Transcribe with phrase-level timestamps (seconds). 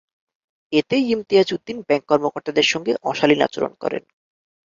[0.73, 4.03] এতেই ইমতিয়াজ উদ্দিন ব্যাংক কর্মকর্তাদের সঙ্গে অশালীন আচরণ করেন।